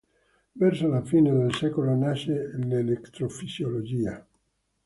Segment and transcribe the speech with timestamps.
[0.55, 4.17] Verso la fine del secolo nasce l'elettrofisiologia.